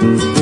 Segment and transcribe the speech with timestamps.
[0.00, 0.39] Música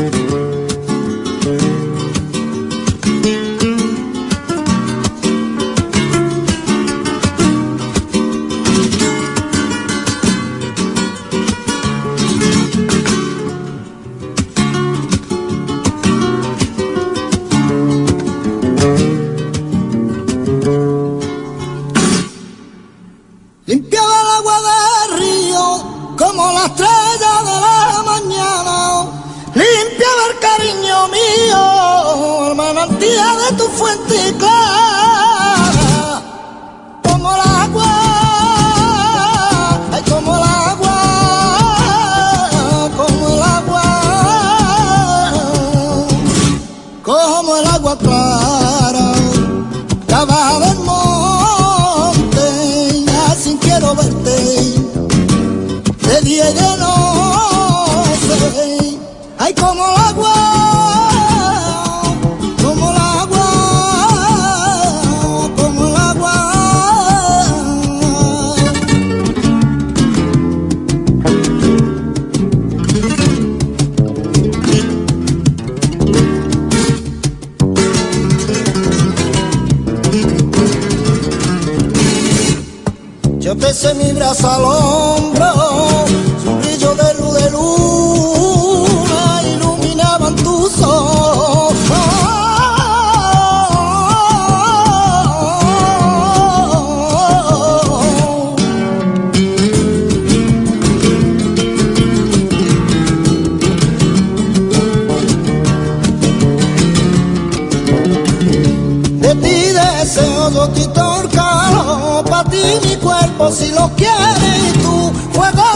[113.53, 115.13] si lo quieres tú.
[115.35, 115.68] Juega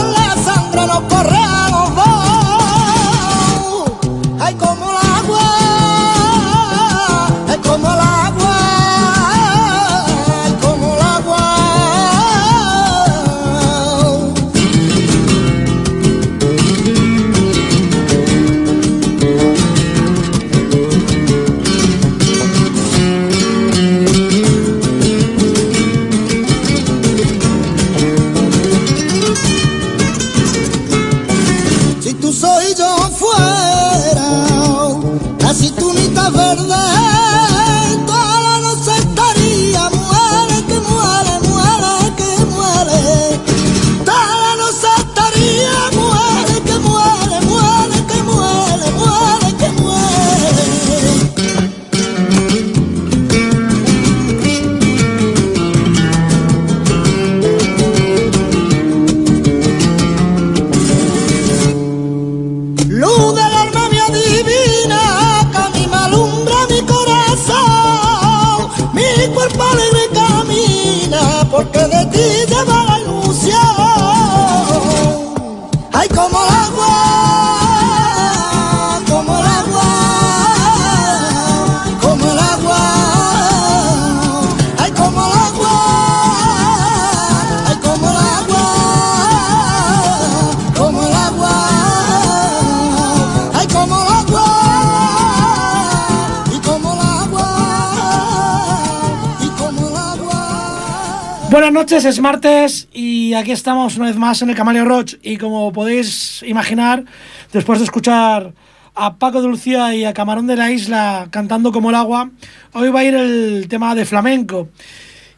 [101.83, 105.73] noches, es martes y aquí estamos una vez más en el Camaleo Roach y como
[105.73, 107.03] podéis imaginar,
[107.51, 108.53] después de escuchar
[108.95, 112.31] a Paco de Lucía y a Camarón de la Isla cantando como el agua,
[112.71, 114.69] hoy va a ir el tema de flamenco.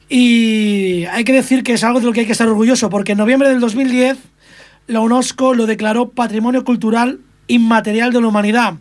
[0.08, 3.14] Y hay que decir que es algo de lo que hay que estar orgulloso, porque
[3.14, 4.16] en noviembre del 2010
[4.86, 8.76] la UNESCO lo declaró Patrimonio Cultural Inmaterial de la Humanidad.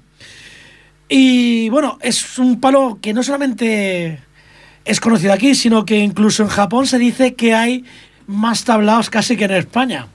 [1.09, 4.21] Y bueno, es un palo que no solamente
[4.85, 7.85] es conocido aquí, sino que incluso en Japón se dice que hay
[8.27, 10.09] más tablaos casi que en España.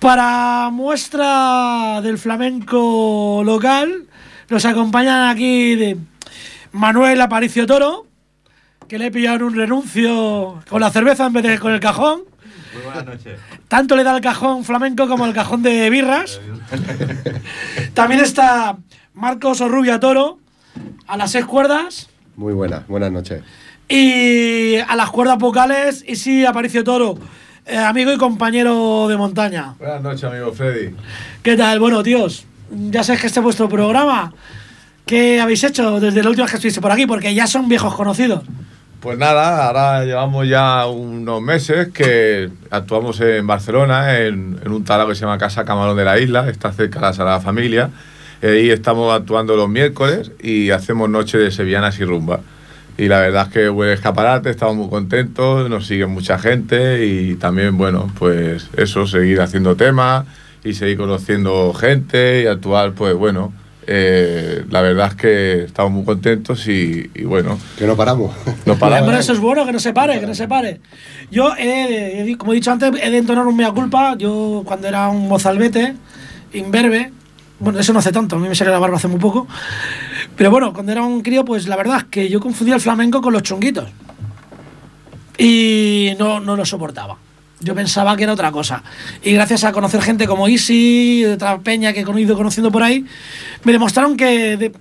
[0.00, 4.06] Para muestra del flamenco local,
[4.48, 5.96] nos acompañan aquí de
[6.72, 8.06] Manuel Aparicio Toro,
[8.86, 12.22] que le he pillado un renuncio con la cerveza en vez de con el cajón.
[12.72, 13.40] Muy buenas noches.
[13.66, 16.40] Tanto le da el cajón flamenco como el cajón de birras.
[17.94, 18.78] También está
[19.14, 20.38] Marcos Orrubia Toro,
[21.06, 22.08] a las seis cuerdas.
[22.38, 23.42] Muy buenas, buenas noches.
[23.88, 27.18] Y a las cuerdas vocales, y sí, Aparicio Toro,
[27.66, 29.74] eh, amigo y compañero de montaña.
[29.76, 30.94] Buenas noches, amigo Freddy.
[31.42, 31.80] ¿Qué tal?
[31.80, 34.32] Bueno, tíos, ya sabéis que este es vuestro programa.
[35.04, 37.06] ¿Qué habéis hecho desde la última vez que estuviste por aquí?
[37.06, 38.44] Porque ya son viejos conocidos.
[39.00, 45.16] Pues nada, ahora llevamos ya unos meses que actuamos en Barcelona, en, un talado que
[45.16, 47.90] se llama Casa Camarón de la Isla, está cerca de la Sagrada Familia.
[48.42, 52.40] Ahí estamos actuando los miércoles y hacemos noche de sevillanas y rumba.
[52.96, 57.36] Y la verdad es que buen escaparate, estamos muy contentos, nos sigue mucha gente y
[57.36, 60.26] también, bueno, pues eso, seguir haciendo temas
[60.64, 63.52] y seguir conociendo gente y actuar, pues bueno,
[63.86, 67.58] eh, la verdad es que estamos muy contentos y, y bueno.
[67.78, 68.34] Que no paramos.
[68.66, 69.02] No paramos.
[69.06, 70.80] Hombre, eso es bueno, que no se pare, que no se pare.
[71.30, 74.16] Yo, he de- como he dicho antes, he de entonar un mea culpa.
[74.18, 75.94] Yo, cuando era un mozalbete,
[76.52, 77.12] imberbe,
[77.60, 79.46] bueno, eso no hace tanto, a mí me salió la barba hace muy poco.
[80.36, 83.20] Pero bueno, cuando era un crío, pues la verdad es que yo confundía el flamenco
[83.20, 83.88] con los chunguitos.
[85.36, 87.16] Y no, no lo soportaba.
[87.60, 88.84] Yo pensaba que era otra cosa.
[89.22, 93.04] Y gracias a conocer gente como Easy, otra peña que he ido conociendo por ahí,
[93.64, 94.72] me demostraron que de,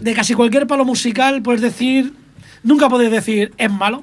[0.00, 2.14] de casi cualquier palo musical puedes decir,
[2.62, 4.02] nunca puedes decir es malo,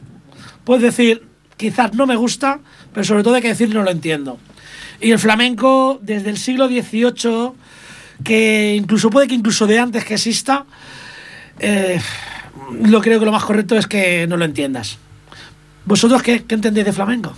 [0.63, 1.23] puedes decir
[1.57, 2.59] quizás no me gusta,
[2.93, 4.37] pero sobre todo hay que decir no lo entiendo.
[5.01, 7.51] Y el flamenco desde el siglo XVIII,
[8.23, 10.65] que incluso puede que incluso de antes que exista,
[11.59, 11.99] eh,
[12.83, 14.97] lo creo que lo más correcto es que no lo entiendas.
[15.85, 17.33] ¿Vosotros qué, qué entendéis de flamenco?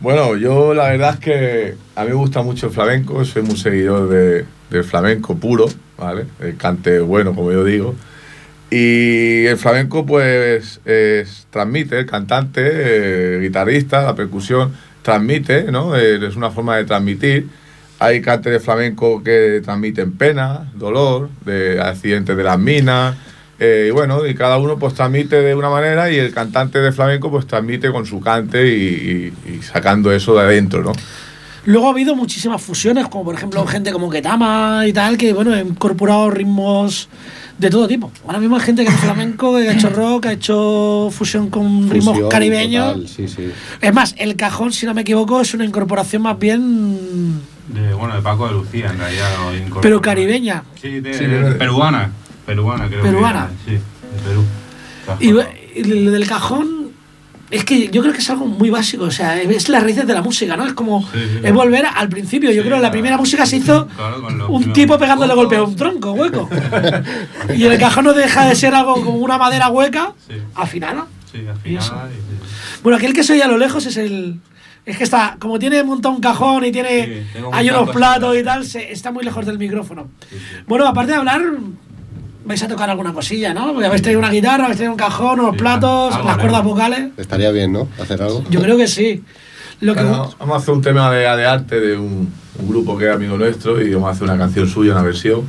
[0.00, 3.56] Bueno, yo la verdad es que a mí me gusta mucho el flamenco, soy muy
[3.56, 5.66] seguidor de, del flamenco puro,
[5.98, 6.24] ¿vale?
[6.40, 7.94] El cante bueno, como yo digo.
[8.70, 15.96] Y el flamenco, pues, es- transmite, el cantante, eh, guitarrista, la percusión, transmite, ¿no?
[15.96, 17.48] Es una forma de transmitir.
[18.00, 23.14] Hay cantes de flamenco que transmiten pena, dolor, de accidentes de las minas.
[23.62, 26.92] eh, y bueno, y cada uno pues transmite de una manera y el cantante de
[26.92, 30.92] flamenco pues transmite con su cante y, y- y sacando eso de adentro, ¿no?
[31.66, 35.52] Luego ha habido muchísimas fusiones, como por ejemplo gente como Ketama y tal, que bueno,
[35.52, 37.10] ha incorporado ritmos
[37.58, 38.10] de todo tipo.
[38.26, 41.90] Ahora mismo hay gente que hace flamenco, que ha hecho rock, ha hecho fusión con
[41.90, 42.94] ritmos Fusión caribeños.
[42.94, 43.52] total, sí, sí.
[43.82, 47.42] Es más, el cajón, si no me equivoco, es una incorporación más bien.
[47.72, 49.28] De, bueno, de Paco de Lucía, en realidad.
[49.54, 49.80] incorporó.
[49.80, 50.62] Pero caribeña.
[50.80, 52.10] Sí, de, Sí, de- peruana.
[52.46, 53.02] Peruana, creo.
[53.02, 53.38] que Peruana.
[53.38, 54.44] era, sí, de Perú.
[55.76, 56.80] Y, y lo del cajón.
[57.50, 60.14] Es que yo creo que es algo muy básico, o sea, es las raíces de
[60.14, 60.64] la música, ¿no?
[60.68, 61.40] Es como, Sí, sí.
[61.42, 62.48] es volver al principio.
[62.52, 65.34] Yo Sí, creo que la primera música se hizo Claro, con los un tipo pegándole
[65.34, 66.48] golpe a un tronco hueco.
[67.56, 70.34] y el cajón no deja de ser algo como una madera hueca, Sí.
[70.54, 71.06] afinada.
[71.32, 72.08] Sí, afinada.
[72.12, 72.78] y- sí.
[72.84, 74.38] Bueno, aquel que se oye a lo lejos es el.
[74.86, 77.24] Es que está, como tiene montado un cajón y tiene.
[77.32, 80.08] Sí, un hay unos plato platos y tal, se, está muy lejos del micrófono.
[80.28, 80.44] Sí, sí.
[80.66, 81.42] Bueno, aparte de hablar,
[82.44, 83.72] vais a tocar alguna cosilla, ¿no?
[83.72, 87.10] Porque habéis traído una guitarra, habéis traído un cajón, unos Sí, platos, las cuerdas vocales.
[87.16, 87.88] Estaría bien, ¿no?
[88.00, 88.42] Hacer algo.
[88.50, 89.22] Yo creo que sí.
[89.80, 92.96] Lo que, Bueno, vamos a hacer un tema de, de arte de un, un grupo
[92.98, 95.42] que es amigo nuestro y vamos a hacer una canción suya, una versión.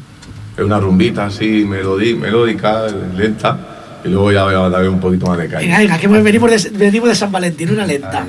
[0.57, 2.85] Es una rumbita así, melodi- melódica,
[3.15, 3.57] lenta.
[4.03, 5.77] Y luego ya voy a darle un poquito más de venga, caña.
[5.79, 8.25] venga, que venimos de, venimos de San Valentín, una lenta.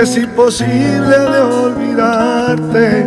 [0.00, 3.06] Es imposible de olvidarte.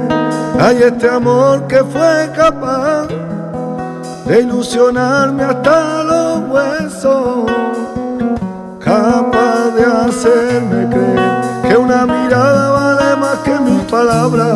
[0.60, 3.08] Hay este amor que fue capaz
[4.28, 7.52] de ilusionarme hasta los huesos,
[8.80, 14.56] capaz de hacerme creer que una mirada vale más que mil palabras.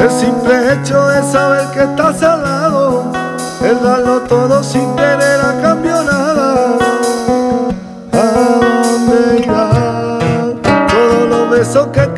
[0.00, 3.12] El simple hecho de saber que estás al lado,
[3.62, 5.40] el darlo todo sin tener
[11.74, 12.13] todos los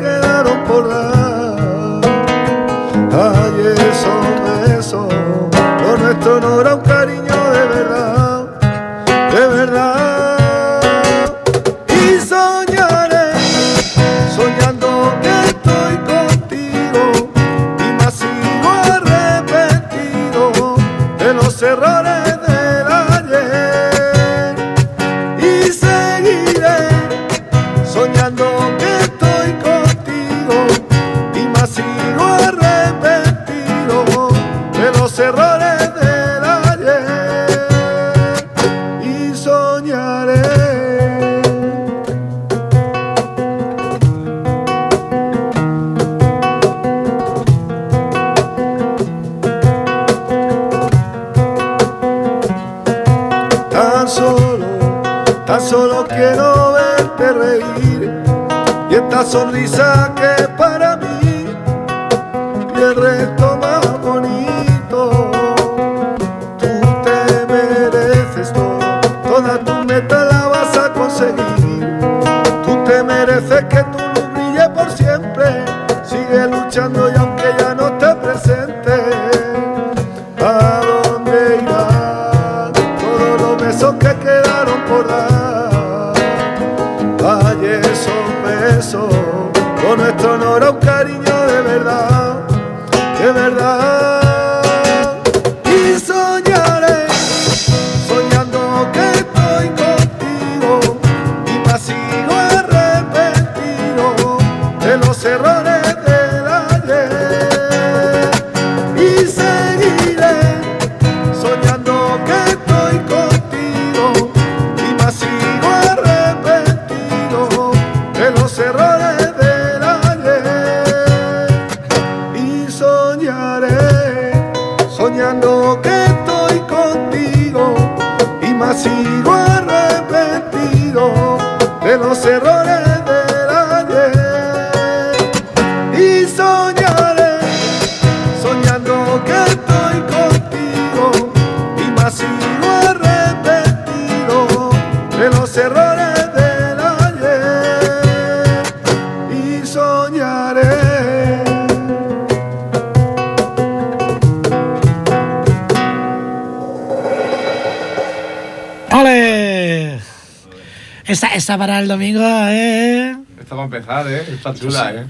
[161.07, 163.15] Esta, esta para el domingo, ¿eh?
[163.39, 164.25] Esta va a empezar, ¿eh?
[164.33, 165.05] Está chula, ¿eh?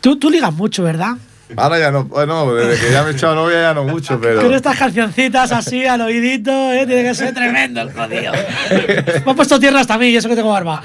[0.00, 1.12] Tú, tú ligas mucho, ¿verdad?
[1.56, 4.42] Ahora ya no, bueno, desde que ya me he echado novia ya no mucho, pero...
[4.42, 6.86] Con estas cancioncitas así al oídito, ¿eh?
[6.86, 8.32] Tiene que ser tremendo el jodido.
[9.24, 10.82] Me ha puesto tierra hasta a mí y eso que tengo barba.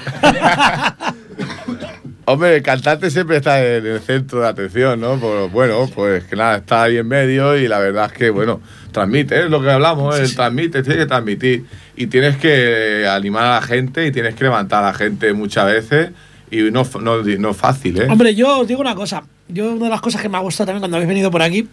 [2.30, 5.18] Hombre, el cantante siempre está en el centro de atención, ¿no?
[5.18, 8.60] Pues, bueno, pues que nada, está ahí en medio y la verdad es que, bueno,
[8.92, 11.64] transmite, es lo que hablamos, el transmite, tienes que transmitir
[11.96, 15.66] y tienes que animar a la gente y tienes que levantar a la gente muchas
[15.66, 16.10] veces
[16.50, 18.06] y no, no, no es fácil, ¿eh?
[18.10, 19.22] Hombre, yo os digo una cosa.
[19.48, 21.66] Yo, una de las cosas que me ha gustado también cuando habéis venido por aquí,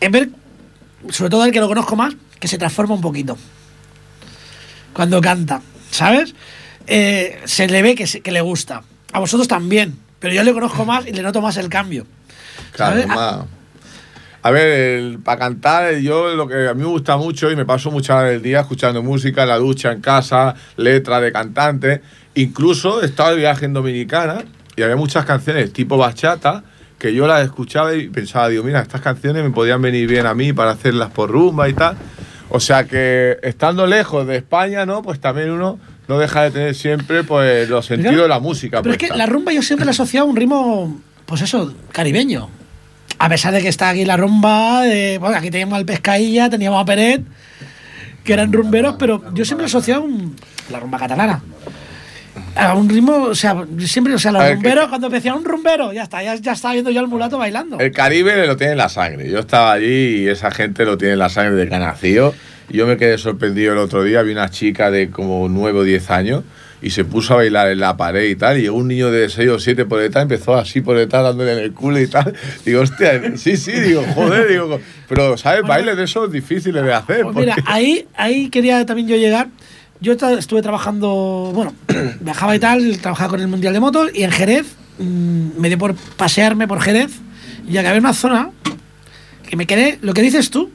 [0.00, 0.30] es ver,
[1.10, 3.38] sobre todo el que lo conozco más, que se transforma un poquito.
[4.92, 5.60] Cuando canta,
[5.92, 6.34] ¿sabes?
[6.88, 8.82] Eh, se le ve que, se- que le gusta.
[9.16, 9.96] A vosotros también.
[10.18, 12.06] Pero yo le conozco más y le noto más el cambio.
[12.72, 13.46] Claro, más.
[14.42, 17.90] A ver, para cantar, yo lo que a mí me gusta mucho y me paso
[17.90, 22.00] muchas horas del día escuchando música en la ducha, en casa, letras de cantantes.
[22.34, 24.44] Incluso he estado de viaje en Dominicana
[24.76, 26.62] y había muchas canciones tipo bachata
[26.98, 30.34] que yo las escuchaba y pensaba, digo, mira, estas canciones me podían venir bien a
[30.34, 31.96] mí para hacerlas por rumba y tal.
[32.50, 35.00] O sea que estando lejos de España, ¿no?
[35.00, 38.82] Pues también uno no deja de tener siempre pues los sentidos de la música.
[38.82, 41.74] Pero es que la rumba yo siempre la he asociado a un ritmo, pues eso,
[41.92, 42.48] caribeño.
[43.18, 46.80] A pesar de que está aquí la rumba, de, bueno, aquí teníamos al Pescailla, teníamos
[46.82, 47.22] a Peret,
[48.24, 50.36] que eran rumberos, pero yo siempre he asociado un-
[50.70, 51.40] la rumba catalana.
[52.54, 55.16] A un ritmo, o sea, siempre, o sea, los A ver, rumberos, que- cuando me
[55.16, 57.78] decían un rumbero, ya está, ya, ya estaba viendo yo al mulato bailando.
[57.78, 59.30] El Caribe lo tiene en la sangre.
[59.30, 62.34] Yo estaba allí y esa gente lo tiene en la sangre de que ha nacido.
[62.68, 64.22] Y yo me quedé sorprendido el otro día.
[64.22, 66.44] Vi una chica de como 9 o 10 años
[66.82, 68.58] y se puso a bailar en la pared y tal.
[68.58, 71.52] Y llegó un niño de 6 o 7 por detrás, empezó así por detrás dándole
[71.52, 72.34] en el culo y tal.
[72.64, 74.80] Digo, hostia, sí, sí, digo, joder, digo.
[75.08, 75.62] Pero, ¿sabes?
[75.62, 77.22] Bailes de esos difíciles de hacer.
[77.22, 79.48] Pues mira, porque- ahí, ahí quería también yo llegar.
[80.00, 81.72] Yo estuve trabajando, bueno,
[82.20, 84.66] viajaba y tal, trabajaba con el Mundial de Motos y en Jerez
[84.98, 87.12] mm, me dio por pasearme por Jerez
[87.66, 88.50] y acabé en una zona
[89.48, 90.70] que me quedé, lo que dices tú,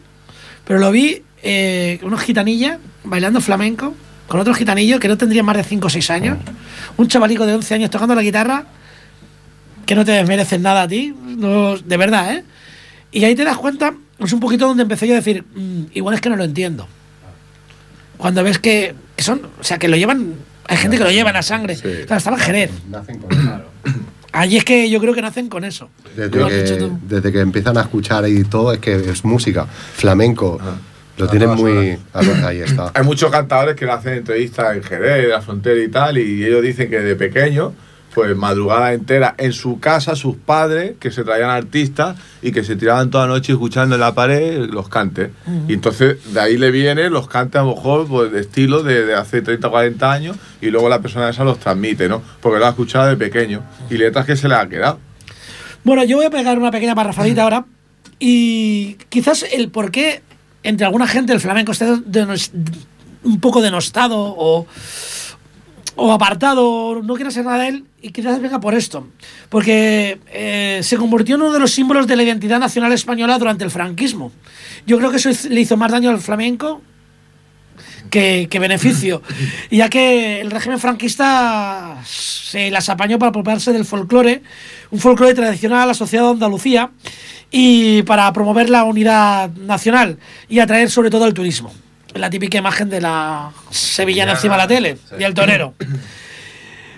[0.65, 3.95] pero lo vi eh, unos gitanillas bailando flamenco
[4.27, 6.38] con otros gitanillos que no tendrían más de 5 o 6 años,
[6.98, 8.65] un chavalico de 11 años tocando la guitarra
[9.86, 12.43] que no te desmerecen nada a ti, no, de verdad, ¿eh?
[13.12, 16.15] Y ahí te das cuenta, es un poquito donde empecé yo a decir, "Mm, igual
[16.15, 16.88] es que no lo entiendo.
[18.17, 20.36] Cuando ves que, que son, o sea, que lo llevan,
[20.67, 21.75] hay gente que lo lleva en la sangre.
[21.75, 21.81] Sí.
[22.05, 22.71] Claro, estaba en Jerez.
[22.89, 23.62] Nacen con eso.
[24.31, 25.89] Allí es que yo creo que nacen con eso.
[26.15, 30.57] Desde que, desde que empiezan a escuchar y todo, es que es música, flamenco.
[31.21, 31.97] Lo tienen muy.
[32.13, 32.91] a ver, ahí está.
[32.95, 36.63] Hay muchos cantadores que le hacen entrevistas en Jerez, la frontera y tal, y ellos
[36.63, 37.73] dicen que de pequeño,
[38.15, 42.75] pues madrugada entera en su casa, sus padres, que se traían artistas y que se
[42.75, 45.29] tiraban toda la noche escuchando en la pared los cantes.
[45.67, 49.05] Y entonces de ahí le vienen los cantes a lo mejor pues, de estilo de,
[49.05, 52.21] de hace 30 o 40 años y luego la persona esa los transmite, ¿no?
[52.41, 54.99] Porque lo ha escuchado de pequeño y letras que se le ha quedado.
[55.83, 57.65] Bueno, yo voy a pegar una pequeña parrafadita ahora.
[58.19, 60.21] Y quizás el por qué
[60.63, 62.51] entre alguna gente el flamenco denos-
[63.23, 64.65] un poco denostado o,
[65.95, 69.07] o apartado, no quiera ser nada de él, y quizás venga por esto.
[69.49, 73.63] Porque eh, se convirtió en uno de los símbolos de la identidad nacional española durante
[73.63, 74.31] el franquismo.
[74.87, 76.81] Yo creo que eso le hizo más daño al flamenco
[78.11, 79.23] que, que beneficio.
[79.71, 84.43] Y ya que el régimen franquista se las apañó para apropiarse del folclore,
[84.91, 86.91] un folclore tradicional asociado a Andalucía
[87.49, 91.73] y para promover la unidad nacional y atraer sobre todo el turismo.
[92.13, 95.15] La típica imagen de la sevillana encima de la tele Sí.
[95.19, 95.73] y el torero.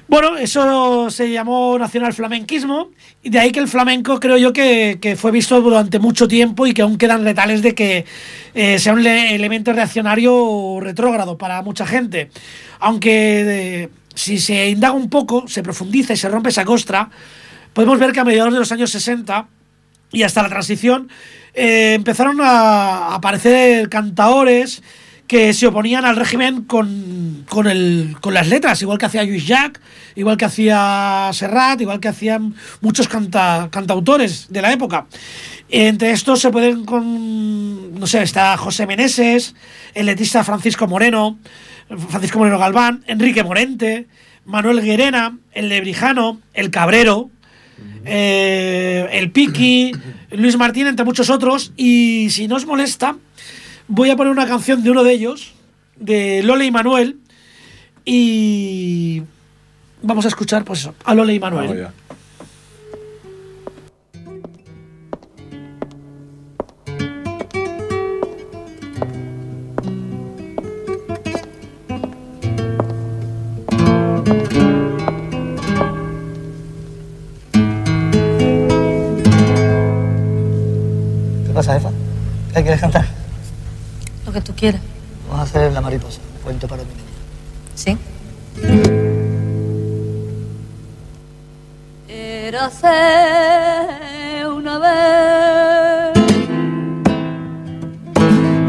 [0.07, 2.89] Bueno, eso se llamó nacional flamenquismo
[3.23, 6.73] y de ahí que el flamenco creo yo que, fue visto durante mucho tiempo y
[6.73, 8.05] que aún quedan letales de que
[8.53, 12.29] eh, sea un le- elemento reaccionario o retrógrado para mucha gente.
[12.79, 17.09] Aunque eh, si se indaga un poco, se profundiza y se rompe esa costra,
[17.71, 19.47] podemos ver que a mediados de los años 60
[20.11, 21.09] y hasta la transición
[21.55, 24.83] eh, empezaron a aparecer cantaores
[25.33, 29.47] que se oponían al régimen con, con, el, con las letras, igual que hacía Lluís
[29.47, 29.79] Llach,
[30.13, 35.07] igual que hacía Serrat, igual que hacían muchos canta- cantautores de la época.
[35.69, 39.55] Entre estos se pueden con, no sé, está José Meneses,
[39.95, 41.39] el letrista Francisco Moreno,
[42.09, 44.05] Francisco Moreno Galván, Enrique Morente,
[44.45, 47.31] Manuel Guerena, el Lebrijano, el Cabrero,
[48.05, 49.93] eh, el Piki,
[50.29, 51.73] Luis Martín, entre muchos otros.
[51.75, 53.15] Y si no os molesta,
[53.87, 55.53] voy a poner una canción de uno de ellos,
[55.97, 57.17] de Lole y Manuel.
[58.05, 59.23] Y
[60.01, 61.87] vamos a escuchar, pues eso, a Lole y Manuel.
[85.73, 87.01] La mariposa, cuento para mi niña.
[87.73, 87.97] ¿Sí?
[92.07, 92.87] Érase
[94.45, 96.13] una vez,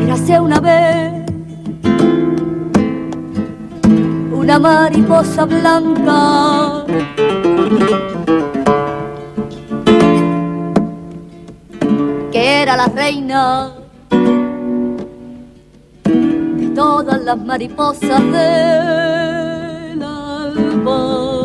[0.02, 1.12] érase una vez,
[4.32, 6.63] una mariposa blanca.
[17.54, 21.44] Mariposas del alba.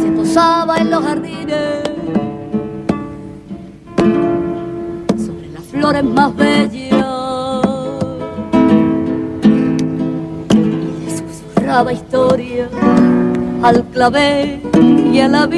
[0.00, 1.82] se posaba en los jardines
[5.16, 7.04] sobre las flores más bellas
[10.54, 12.68] y le susurraba historia
[13.64, 14.60] al clavel
[15.12, 15.48] y a la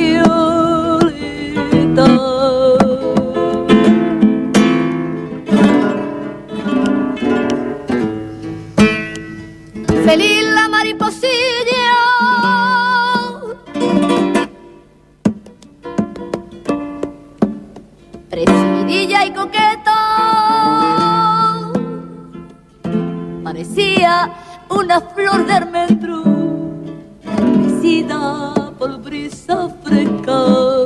[19.29, 19.99] y coqueta
[23.45, 24.33] Parecía
[24.71, 26.23] una flor de almendro
[27.57, 30.78] Mecida por brisa fresca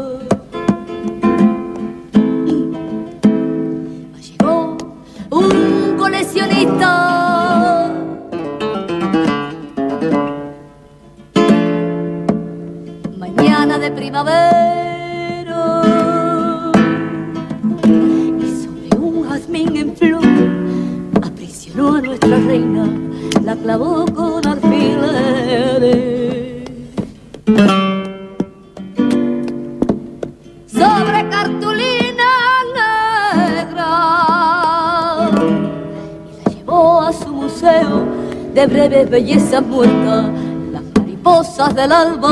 [39.23, 40.27] breves bellezas muertas,
[40.73, 42.32] las mariposas del alba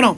[0.00, 0.16] Bueno,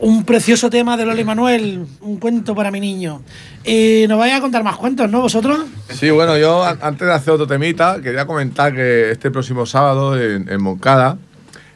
[0.00, 3.22] un precioso tema de Loli Manuel, un cuento para mi niño.
[3.64, 5.22] Y nos vais a contar más cuentos, ¿no?
[5.22, 5.58] ¿Vosotros?
[5.88, 10.50] Sí, bueno, yo antes de hacer otro temita, quería comentar que este próximo sábado en,
[10.50, 11.16] en Moncada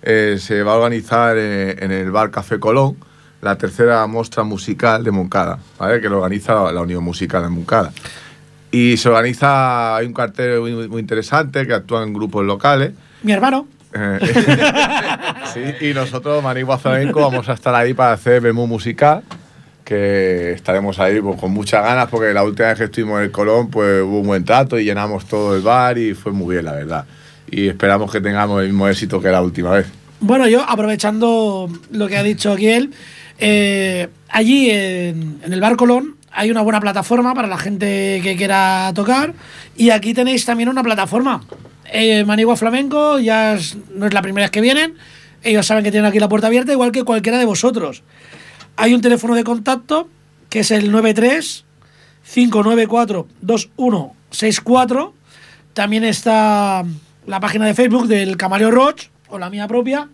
[0.02, 2.98] eh, se va a organizar eh, en el Bar Café Colón
[3.40, 6.02] la tercera muestra musical de Moncada, ¿vale?
[6.02, 7.90] que lo organiza la Unión Musical de Moncada.
[8.70, 12.92] Y se organiza, hay un cartel muy, muy interesante que actúa en grupos locales.
[13.22, 13.66] Mi hermano.
[13.92, 14.18] Eh,
[15.54, 19.22] sí, y nosotros, Manigua Flamenco, vamos a estar ahí para hacer menú musical,
[19.84, 23.30] que estaremos ahí pues, con muchas ganas, porque la última vez que estuvimos en el
[23.30, 26.64] Colón, pues hubo un buen trato y llenamos todo el bar y fue muy bien,
[26.64, 27.04] la verdad.
[27.50, 29.86] Y esperamos que tengamos el mismo éxito que la última vez.
[30.20, 32.92] Bueno, yo aprovechando lo que ha dicho aquí él,
[33.38, 38.36] eh, allí en, en el Bar Colón hay una buena plataforma para la gente que
[38.36, 39.32] quiera tocar
[39.74, 41.42] y aquí tenéis también una plataforma.
[41.92, 43.58] Eh, Manigua Flamenco ya
[43.94, 44.94] no es la primera vez que vienen,
[45.42, 48.02] ellos saben que tienen aquí la puerta abierta igual que cualquiera de vosotros.
[48.76, 50.08] Hay un teléfono de contacto
[50.50, 51.64] que es el 93
[52.32, 55.14] 594 2164.
[55.72, 56.84] También está
[57.26, 60.08] la página de Facebook del Camareo Roach o la mía propia.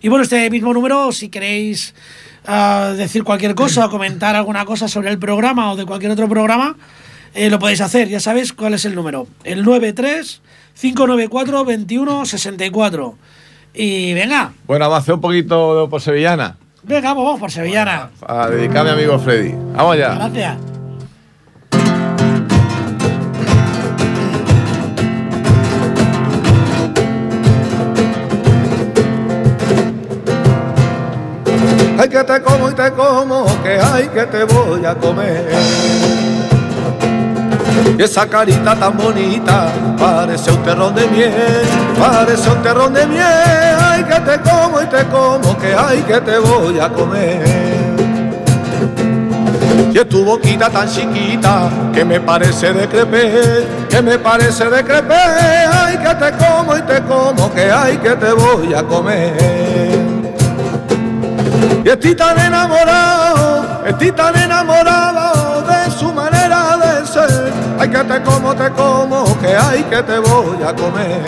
[0.00, 1.94] Y bueno, este mismo número, si queréis
[2.46, 6.28] ah, decir cualquier cosa o comentar alguna cosa sobre el programa o de cualquier otro
[6.28, 6.76] programa,
[7.34, 8.08] eh, lo podéis hacer.
[8.08, 9.26] Ya sabéis cuál es el número.
[9.44, 10.40] El 93
[10.74, 13.14] 594 2164.
[13.74, 18.10] Y venga, Bueno, vamos a hacer un poquito por sevillana, venga, vamos por Sevillana.
[18.26, 19.54] a dedicar a mi amigo Freddy.
[19.74, 20.14] Vamos ya.
[20.14, 20.56] Gracias.
[31.98, 36.29] Ay que te como y te como, que ay que te voy a comer.
[37.98, 41.62] Y esa carita tan bonita parece un terrón de miel,
[41.98, 43.76] parece un terrón de miel.
[43.80, 47.80] Ay que te como y te como, que ay que te voy a comer.
[49.92, 54.84] Y es tu boquita tan chiquita que me parece de crepé, que me parece de
[54.84, 55.14] crepé.
[55.14, 59.90] Ay que te como y te como, que ay que te voy a comer.
[61.84, 65.79] Y estoy tan enamorado, estoy tan enamorado de
[67.80, 71.22] Ay, que te como, te como, que ay, que te voy a comer.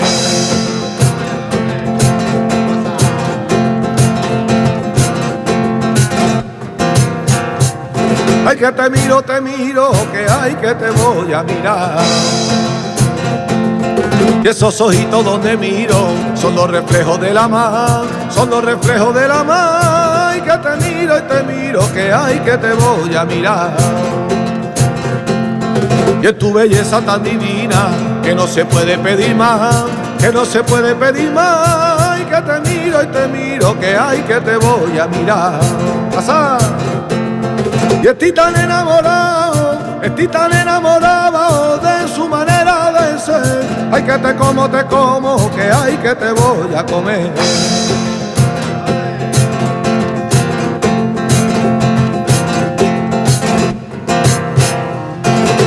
[8.47, 12.03] Ay, que te miro, te miro, que ay, que te voy a mirar.
[14.45, 15.97] Y esos ojitos donde miro
[16.35, 20.37] son los reflejos de la mar, son los reflejos de la mar.
[20.37, 24.22] Y que te miro y te miro, que ay, que te voy a mirar.
[26.23, 27.89] Y es tu belleza tan divina
[28.23, 29.87] que no se puede pedir más,
[30.21, 32.21] que no se puede pedir más.
[32.21, 35.59] Y que te miro y te miro, que ay, que te voy a mirar.
[36.15, 36.59] Pasa.
[38.01, 43.67] Y estoy tan enamorado, estoy tan enamorado de su manera de ser.
[43.91, 47.33] Ay, que te como, te como, que ay, que te voy a comer.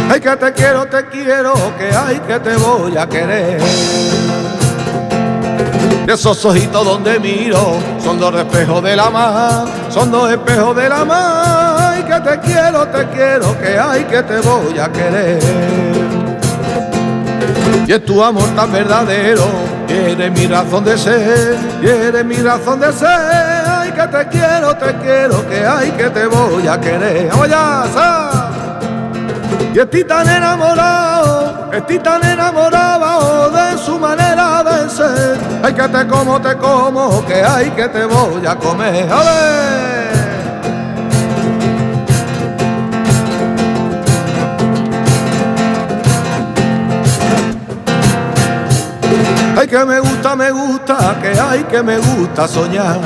[0.09, 3.59] Ay, que te quiero, te quiero, que ay, que te voy a querer.
[6.05, 10.87] De esos ojitos donde miro, son dos espejos de la mar, son dos espejos de
[10.87, 11.75] la mar.
[11.79, 15.39] Ay, que te quiero, te quiero, que ay, que te voy a querer.
[17.87, 19.45] Y es tu amor tan verdadero,
[19.89, 23.09] y mi razón de ser, y mi razón de ser.
[23.67, 27.29] Ay, que te quiero, te quiero, que ay, que te voy a querer.
[27.29, 28.34] ¡Vamos sa!
[29.75, 35.37] Y estoy tan enamorado, estoy tan enamorado de su manera de ser.
[35.61, 39.11] Ay, que te como, te como, que ay, que te voy a comer.
[39.11, 40.15] ¡A ver!
[49.59, 53.01] Ay, que me gusta, me gusta, que ay, que me gusta soñar.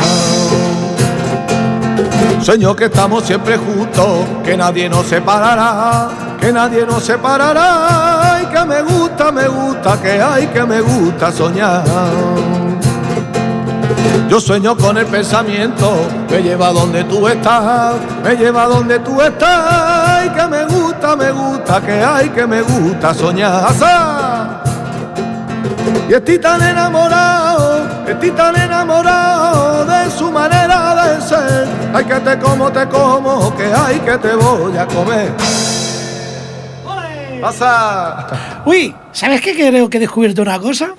[2.43, 8.35] Sueño que estamos siempre juntos, que nadie nos separará, nadie nos separará.
[8.35, 11.83] Ay, que me gusta, me gusta, que ay, que me gusta soñar.
[14.29, 15.91] Yo sueño con el pensamiento,
[16.29, 20.29] me lleva donde tú estás, me lleva donde tú estás.
[20.35, 23.73] Que me gusta, me gusta, que ay, que me gusta soñar.
[26.07, 31.67] Y estoy tan enamorado, estoy tan enamorado de su manera de ser.
[31.93, 35.33] Ay, que te como, te como, que ay, que te voy a comer.
[37.41, 38.62] ¡Pasa!
[38.65, 40.93] Uy, ¿sabes qué creo que he descubierto una cosa?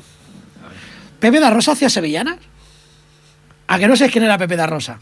[1.18, 2.37] Pepe da Rosa hacía sevillanas.
[3.68, 4.98] ¿A que no sabes quién era Pepe da Rosa?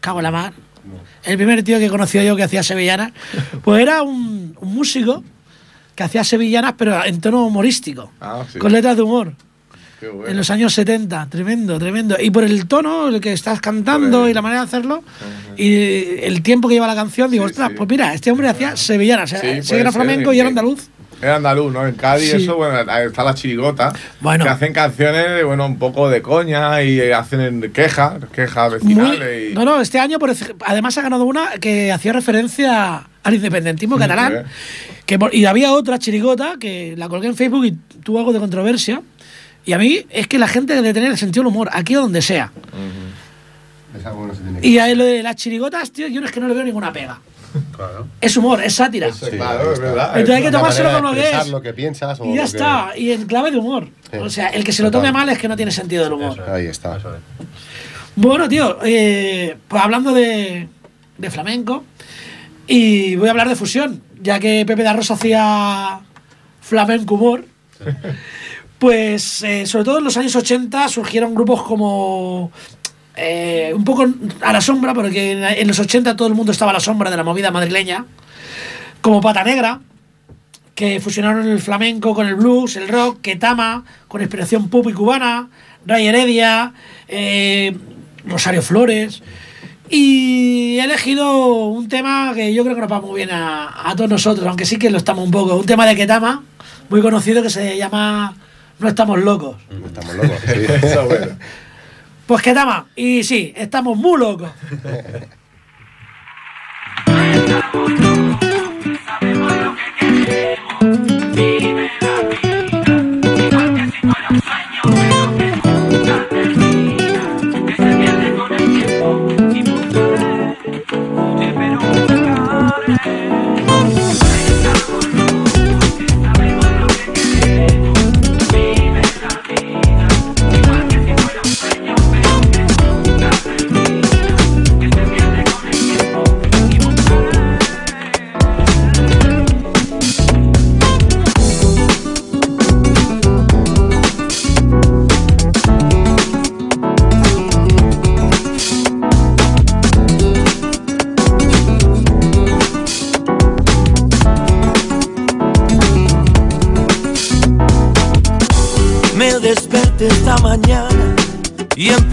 [0.00, 0.52] cago en la mar.
[1.22, 3.12] El primer tío que conocí yo que hacía sevillanas,
[3.62, 5.24] pues era un, un músico
[5.94, 8.58] que hacía sevillanas, pero en tono humorístico, Ah, sí.
[8.58, 9.32] con letras de humor.
[10.12, 10.28] Bueno.
[10.30, 12.16] En los años 70, tremendo, tremendo.
[12.20, 15.02] Y por el tono, el que estás cantando y la manera de hacerlo,
[15.56, 17.74] y el tiempo que lleva la canción, digo, Sí, ostras, sí.
[17.76, 20.50] pues mira, este hombre hacía sevillanas, Sí, sí, puede era flamenco eh, y era eh,
[20.50, 20.88] andaluz.
[21.22, 21.86] Era andaluz, ¿no?
[21.86, 22.36] En Cádiz, Sí.
[22.42, 23.92] eso, bueno, está la chirigota.
[24.20, 24.44] Bueno.
[24.44, 29.52] Que hacen canciones, bueno, un poco de coña y eh, hacen quejas, quejas vecinales.
[29.52, 30.32] y- no, no, este año por
[30.66, 34.32] además ha ganado una que hacía referencia al independentismo catalán.
[34.32, 34.44] bien.
[35.06, 39.00] Que, y había otra chirigota que la colgué en Facebook y tuvo algo de controversia.
[39.64, 42.02] Y a mí es que la gente debe tener el sentido del humor, aquí o
[42.02, 42.52] donde sea.
[43.98, 46.20] Es algo que no se tiene que- Y a lo de las chirigotas, tío, yo
[46.20, 47.20] no es que no le veo ninguna pega.
[47.76, 48.08] Claro.
[48.20, 49.06] Es humor, es sátira.
[49.06, 50.08] Eso, Sí, claro, es verdad.
[50.18, 51.52] Entonces hay que tomárselo como que expresar es.
[51.52, 53.88] lo que piensas o Y ya lo que- está, y en clave de humor.
[54.10, 54.16] Sí.
[54.18, 56.32] O sea, el que se lo tome mal es que no tiene sentido del humor.
[56.32, 56.96] Eso es, Ahí está.
[56.96, 57.20] eso es.
[58.16, 60.68] Bueno, tío, eh, pues hablando de,
[61.16, 61.84] de flamenco,
[62.66, 66.00] y voy a hablar de fusión, ya que Pepe da Rosa hacía
[66.60, 67.44] flamenco humor.
[68.84, 72.52] Pues eh, sobre todo en los años 80 surgieron grupos como
[73.16, 74.04] eh, un poco
[74.42, 77.16] a la sombra, porque en, los 80 todo el mundo estaba a la sombra de
[77.16, 78.04] la movida madrileña,
[79.00, 79.80] como Pata Negra,
[80.74, 85.48] que fusionaron el flamenco con el blues, el rock, Ketama, con inspiración pop y cubana,
[85.86, 86.74] Ray Heredia,
[87.08, 87.74] eh,
[88.26, 89.22] Rosario Flores.
[89.88, 93.96] Y he elegido un tema que yo creo que nos va muy bien a, a
[93.96, 95.56] todos nosotros, aunque sí que lo estamos un poco.
[95.56, 96.44] Un tema de Ketama,
[96.90, 98.36] muy conocido, que se llama
[98.78, 99.56] No estamos locos.
[99.86, 100.38] Estamos locos.
[100.44, 100.50] sí.
[100.82, 101.38] Eso es bueno.
[102.26, 104.50] Pues Ketama, y sí, estamos muy locos.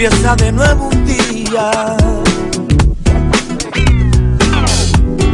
[0.03, 1.95] empieza de nuevo un día.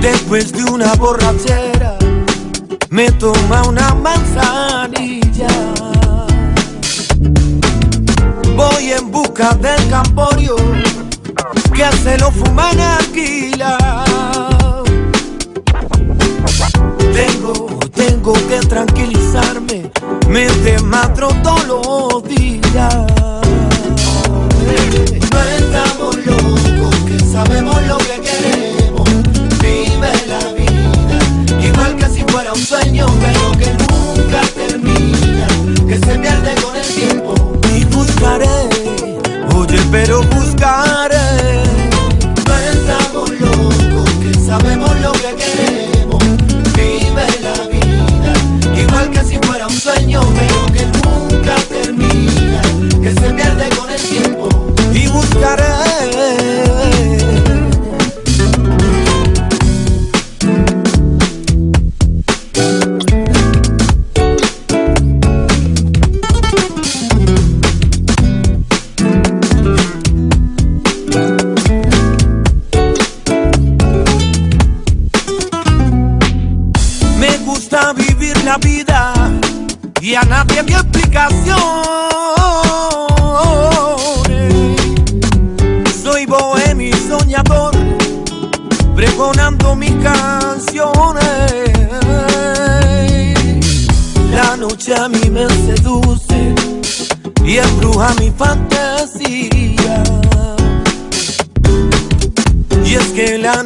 [0.01, 1.97] Después de una borrachera,
[2.89, 5.47] me toma una manzanilla.
[8.58, 10.58] Voy en busca del camporio
[11.73, 14.03] que se lo fuman alquila.
[17.13, 19.89] Tengo, tengo que tranquilizarme,
[20.27, 21.87] me desmatro todos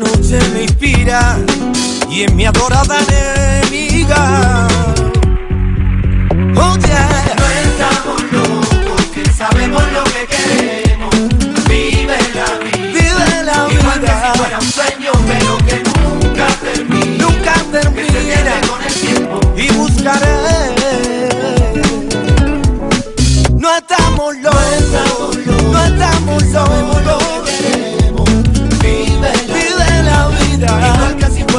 [0.02, 1.38] noche me inspira
[2.10, 4.68] y es mi adorada enemiga.
[6.56, 7.36] Oh yeah.
[7.38, 11.16] No estamos locos, que sabemos lo que queremos.
[11.70, 12.92] Vive la vida.
[12.96, 17.24] Vive la Igual que si fuera un sueño, pero que nunca termina.
[17.24, 18.08] Nunca termina.
[18.08, 19.40] Que se con el tiempo.
[19.56, 20.36] Y buscaré.
[23.58, 25.38] No estamos locos,
[25.72, 26.44] no estamos
[27.06, 27.41] locos.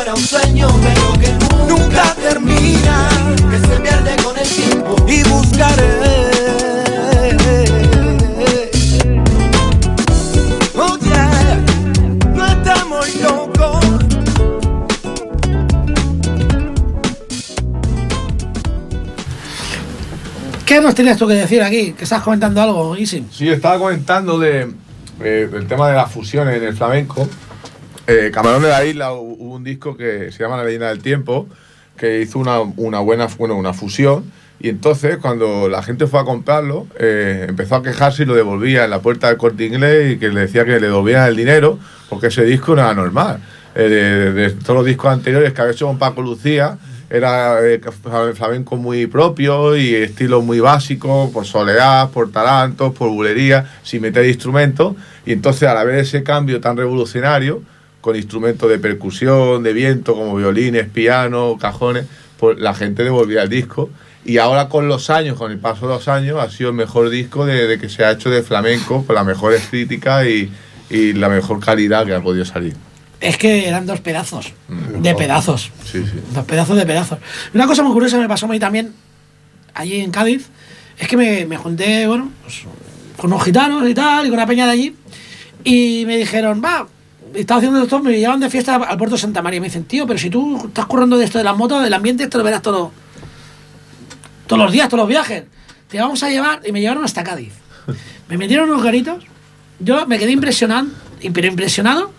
[0.03, 0.15] Pero
[1.19, 1.33] que
[1.69, 3.09] nunca termina,
[3.51, 6.03] que se pierde con el tiempo y buscaré.
[11.01, 11.65] Yeah,
[12.35, 13.85] no estamos locos.
[20.65, 21.93] ¿Qué nos tenías tú que decir aquí?
[21.93, 23.27] Que estás comentando algo, Isi.
[23.31, 24.73] Sí, estaba comentando de,
[25.21, 27.29] eh, del tema de las fusiones en el flamenco.
[28.07, 31.01] Eh, Camarón de la Isla hu- hubo un disco que se llama La leyenda del
[31.03, 31.47] tiempo,
[31.97, 34.25] que hizo una, buena bueno, una fusión.
[34.59, 38.85] Y entonces, cuando la gente fue a comprarlo, eh, empezó a quejarse y lo devolvía
[38.85, 41.79] en la puerta del corte inglés y que le decía que le devolvían el dinero
[42.09, 43.41] porque ese disco era normal.
[43.75, 46.79] Eh, de, todos los discos anteriores que había hecho con Paco Lucía,
[47.11, 47.81] era eh,
[48.35, 54.25] flamenco muy propio y estilo muy básico, por soledad, por tarantos, por bulería, sin meter
[54.27, 54.95] instrumentos.
[55.27, 57.63] Y entonces, al ver ese cambio tan revolucionario,
[58.03, 62.05] con instrumentos de percusión, de viento, como violines, piano, cajones,
[62.37, 63.89] pues la gente devolvía el disco.
[64.25, 67.09] Y ahora con los años, con el paso de los años, ha sido el mejor
[67.09, 70.53] disco de, de que se ha hecho de flamenco, con las mejores críticas y,
[70.91, 72.75] y la mejor calidad que ha podido salir.
[73.21, 74.53] Es que eran dos pedazos.
[74.69, 75.01] Mm.
[75.01, 75.71] De pedazos.
[75.85, 76.21] Sí, sí.
[76.35, 77.19] Dos pedazos de pedazos.
[77.55, 78.93] Una cosa muy curiosa me pasó a mí también,
[79.75, 80.49] allí en Cádiz,
[80.99, 82.65] es que me, me junté, bueno, pues,
[83.17, 84.97] con unos gitanos y tal, y con una peña de allí,
[85.65, 86.89] y me dijeron, va,
[87.35, 89.61] estaba haciendo esto, me llevaban de fiesta al puerto de Santa María.
[89.61, 92.25] Me dicen, tío, pero si tú estás currando de esto de las motos, del ambiente,
[92.25, 92.93] esto lo verás todo,
[94.47, 95.45] todos los días, todos los viajes.
[95.89, 97.53] Te vamos a llevar, y me llevaron hasta Cádiz.
[98.29, 99.23] Me metieron unos garitos,
[99.79, 100.89] yo me quedé impresionado,
[101.35, 102.13] pero impresionado,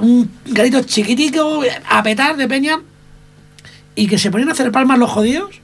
[0.00, 2.80] un garito chiquitico, a petar de peña,
[3.96, 5.60] y que se ponían a hacer palmas los jodidos.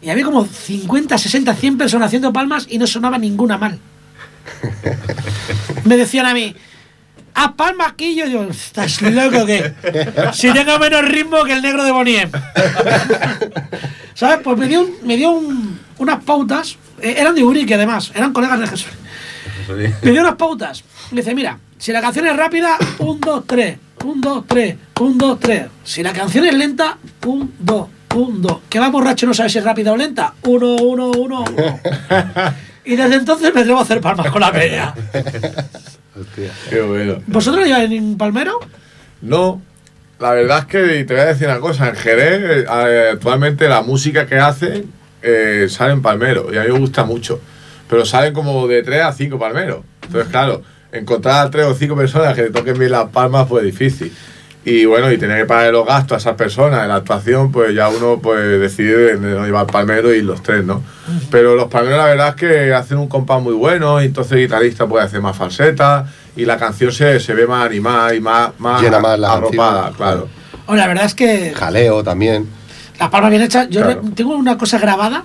[0.00, 3.78] Y había como 50, 60, 100 personas haciendo palmas y no sonaba ninguna mal.
[5.84, 6.56] Me decían a mí,
[7.56, 8.14] palmas aquí.
[8.14, 9.72] Yo digo, ¿estás loco que
[10.32, 12.30] Si tengo menos ritmo que el negro de Boniem.
[14.14, 14.40] ¿Sabes?
[14.44, 16.76] Pues me dio, un- me dio un- unas pautas.
[17.00, 18.12] eh, eran de Urique, además.
[18.14, 18.90] Eran colegas de Jesús.
[20.02, 20.84] Me dio unas pautas.
[21.10, 23.78] Me dice, mira, si la canción es rápida, un, dos, tres.
[24.04, 24.76] Un, dos, tres.
[25.00, 25.66] Un, dos, tres.
[25.84, 28.58] Si la canción es lenta, un, dos, un, dos.
[28.68, 30.34] Que va borracho no sabe si es rápida o lenta.
[30.42, 31.80] Uno, uno, uno, uno.
[32.84, 34.92] Y desde entonces me atrevo a hacer palmas con la peña.
[36.68, 37.22] Qué bueno.
[37.26, 38.60] ¿Vosotros lleváis un palmero?
[39.22, 39.62] No,
[40.18, 41.88] la verdad es que te voy a decir una cosa.
[41.88, 44.90] En Jerez, eh, actualmente la música que hacen
[45.22, 47.40] eh, salen palmeros y a mí me gusta mucho.
[47.88, 49.84] Pero salen como de 3 a 5 palmeros.
[50.02, 53.64] Entonces, claro, encontrar a 3 o 5 personas que te toquen bien las palmas, pues
[53.64, 54.12] es difícil.
[54.64, 57.74] Y bueno, y tener que pagar los gastos a esas personas en la actuación, pues
[57.74, 60.82] ya uno pues decide de no llevar palmero y los tres, ¿no?
[61.32, 64.38] Pero los palmeros la verdad es que hacen un compás muy bueno y entonces el
[64.42, 68.52] guitarrista puede hacer más falseta y la canción se, se ve más animada y más,
[68.58, 69.96] más Llena más la arropada, canción.
[69.96, 70.28] claro.
[70.66, 72.46] O la verdad es que Jaleo también.
[73.00, 73.68] las palmas bien hechas.
[73.68, 74.00] Yo Claro.
[74.14, 75.24] tengo una cosa grabada,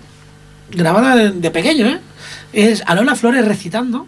[0.72, 2.00] grabada de, de pequeño, ¿eh?
[2.54, 4.08] Es a Lola Flores recitando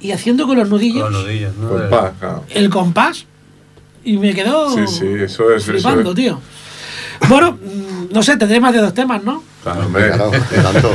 [0.00, 1.68] y haciendo con los nudillos Con los nudillos, ¿no?
[1.68, 2.44] Compás, claro.
[2.48, 3.26] el compás
[4.04, 5.62] y me quedó Sí, sí, eso es.
[5.62, 6.16] Eso flipando, es.
[6.16, 6.40] tío.
[7.28, 9.42] Bueno, mm, no sé, tendré más de dos temas, ¿no?
[9.62, 10.08] Claro, hombre.
[10.08, 10.94] Claro, de tanto.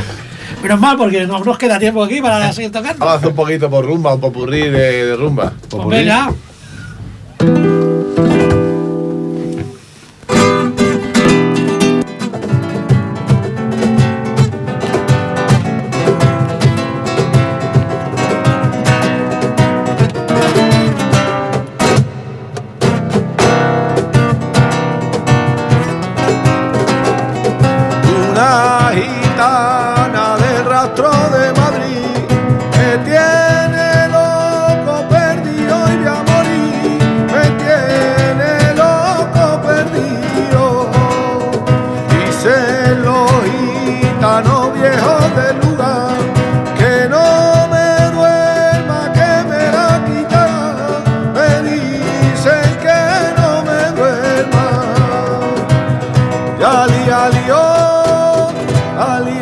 [0.62, 2.98] Menos mal, porque no nos queda tiempo aquí para seguir tocando.
[2.98, 5.52] Vamos a hacer un poquito por rumba, un popurrí de, de rumba.
[5.68, 6.32] Pues venga.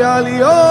[0.04, 0.63] jalio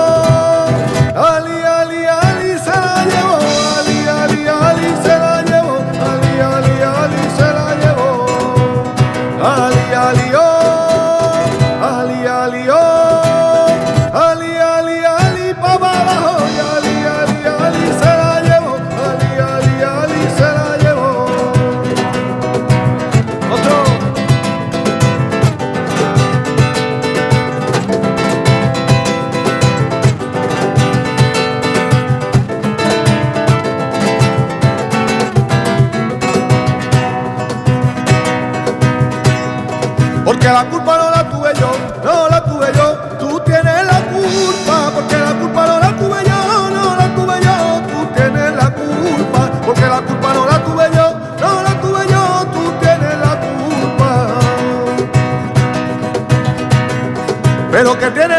[58.04, 58.33] that did it.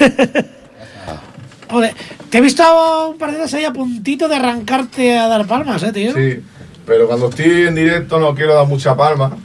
[1.70, 1.94] Joder,
[2.30, 5.82] te he visto un par de veces ahí a puntito de arrancarte a dar palmas,
[5.82, 6.12] eh, tío.
[6.14, 6.42] Sí,
[6.86, 9.36] pero cuando estoy en directo no quiero dar mucha palma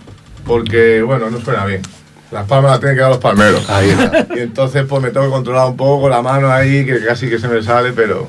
[0.46, 1.82] porque, bueno, no suena bien.
[2.32, 3.70] Las palmas las tienen que dar los palmeros.
[3.70, 4.28] Ahí está.
[4.36, 7.30] Y entonces pues me tengo que controlar un poco con la mano ahí, que casi
[7.30, 8.28] que se me sale, pero...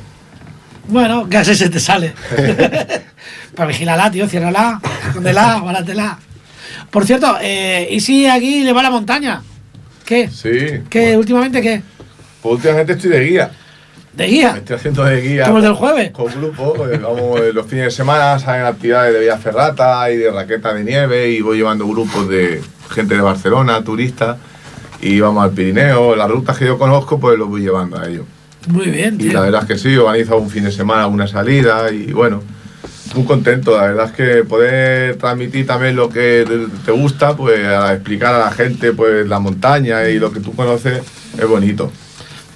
[0.89, 2.12] Bueno, casi se te sale.
[3.55, 6.18] Para vigílala, tío, ciérrala, escóndela, báratela.
[6.91, 9.43] Por cierto, eh, ¿y si aquí le va la montaña?
[10.05, 10.29] ¿Qué?
[10.29, 10.83] Sí.
[10.89, 11.01] ¿Qué?
[11.01, 11.83] Bueno, ¿Últimamente qué?
[12.47, 13.51] Pues últimamente estoy de guía.
[14.12, 14.55] ¿De guía?
[14.57, 15.44] Estoy haciendo de guía.
[15.44, 16.11] ¿Como el del jueves?
[16.11, 16.74] Con grupo.
[17.03, 20.84] Vamos eh, los fines de semana, salen actividades de Vía Ferrata y de raqueta de
[20.84, 24.36] nieve y voy llevando grupos de gente de Barcelona, turistas.
[25.03, 26.16] Y vamos al Pirineo.
[26.16, 28.24] Las rutas que yo conozco, pues los voy llevando a ellos.
[28.68, 29.32] Muy bien, Y tío.
[29.34, 32.42] la verdad es que sí, organizo un fin de semana una salida y bueno,
[33.14, 33.76] muy contento.
[33.76, 38.34] La verdad es que poder transmitir también lo que te- te gusta, pues a explicar
[38.34, 41.01] a la gente pues la montaña y lo que tú conoces
[41.38, 41.92] es bonito.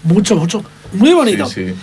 [0.04, 0.64] Mucho, mucho.
[0.92, 1.46] Muy bonito.
[1.46, 1.74] Sí, sí.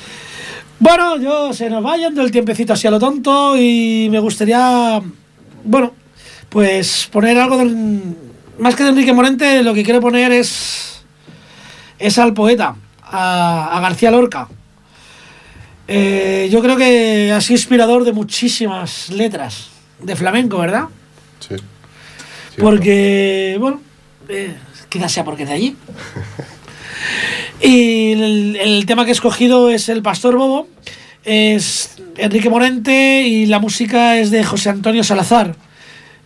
[0.80, 5.01] Bueno, yo se nos va yendo el tiempecito así a lo tonto y me gustaría,
[5.63, 5.93] bueno,
[6.49, 8.15] pues poner algo del...
[8.59, 11.03] Más que de Enrique Morente, lo que quiero poner es,
[11.99, 14.47] es al poeta, a, a García Lorca.
[15.88, 20.86] Eh, yo creo que ha sido inspirador de muchísimas letras de flamenco, ¿verdad?
[21.39, 21.55] Sí.
[22.59, 23.82] Porque, bueno,
[24.28, 24.55] eh,
[24.89, 25.78] quizás sea porque es de allí.
[27.62, 30.68] Y el, tema que he escogido es El Pastor Bobo,
[31.24, 35.55] es Enrique Morente y la música es de José Antonio Salazar.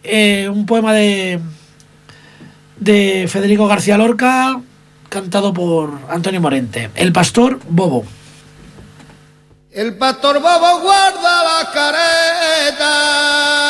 [0.04, 1.40] Eh, un poema de,
[2.80, 4.60] de Federico García Lorca,
[5.10, 6.90] cantado por Antonio Morente.
[6.96, 8.06] El Pastor Bobo.
[9.72, 13.61] El pastor bobo guarda la careta.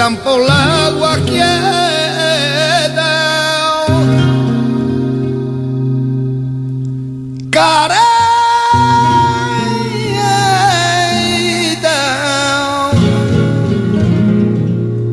[0.00, 1.48] Agua quieta.
[7.50, 8.08] Careita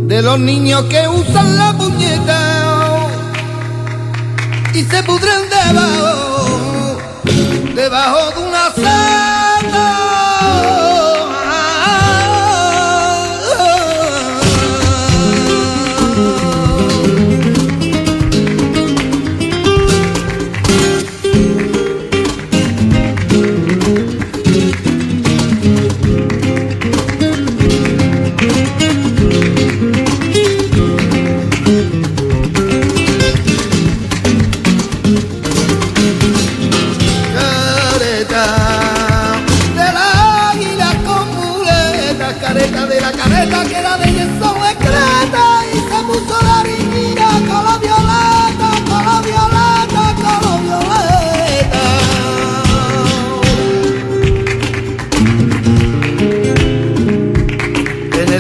[0.08, 2.40] de los niños que usan la puñeta
[4.74, 6.98] y se pudren debajo,
[7.74, 8.45] debajo de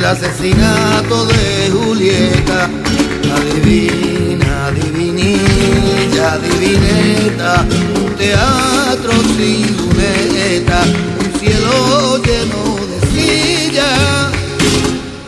[0.05, 2.69] el asesinato de Julieta,
[3.35, 10.83] adivina, adivinilla, adivineta, un teatro sin luneta,
[11.19, 14.29] un cielo lleno de sillas,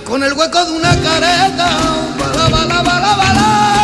[0.05, 1.69] con el hueco de una careta,
[2.19, 3.76] bala, bala, bala, bala,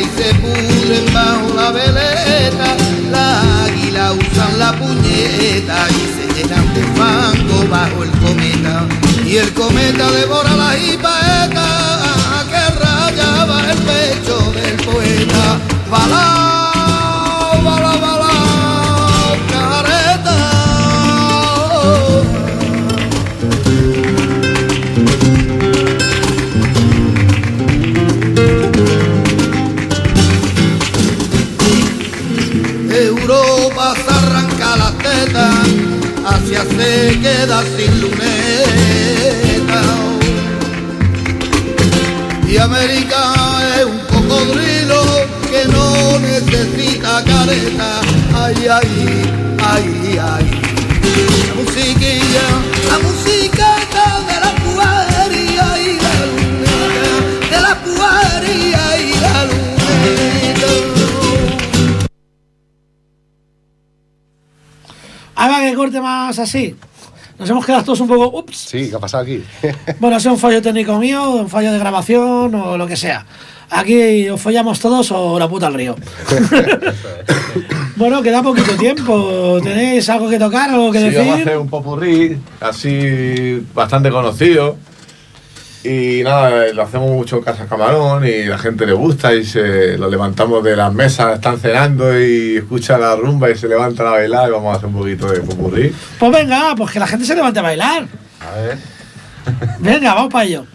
[0.00, 2.76] y se pudren bajo la veleta.
[3.10, 8.86] La águila usan la puñeta y se llenan de fango bajo el cometa.
[9.24, 11.66] Y el cometa devora la hipaeta
[12.50, 15.58] que rayaba el pecho del poeta.
[15.90, 16.67] Balao,
[36.98, 39.82] Asia se queda sin luneta.
[42.48, 43.34] Y América
[43.78, 45.02] es un cocodrilo
[45.50, 48.00] que no necesita careta.
[48.34, 49.22] Ay, ay,
[49.62, 50.46] ay, ay.
[51.46, 52.46] La musiquilla,
[52.90, 57.10] la musiqueta de la puería y la luneta,
[57.50, 60.70] de la puería y la luneta.
[65.36, 66.76] Haga que corte más así.
[67.38, 68.38] Nos hemos quedado todos un poco.
[68.38, 68.56] Ups.
[68.56, 69.42] Sí, ¿qué ha pasado aquí?
[70.00, 73.24] Bueno, ha sido un fallo técnico mío, un fallo de grabación o lo que sea.
[73.70, 75.94] Aquí os follamos todos o la puta al río.
[77.96, 79.58] bueno, queda poquito tiempo.
[79.62, 81.42] ¿Tenéis algo que tocar, algo que Sí, vamos a decir?
[81.48, 84.76] hacer un popurrí así bastante conocido.
[85.84, 89.96] Y nada, lo hacemos mucho en Casa Camarón y la gente le gusta y se
[89.96, 94.10] lo levantamos de las mesas, están cenando y escucha la rumba y se levantan a
[94.10, 95.94] bailar y vamos a hacer un poquito de popurrí.
[96.18, 98.06] Pues venga, pues que la gente se levante a bailar.
[98.40, 98.78] A ver.
[99.78, 100.66] Venga, vamos para ello.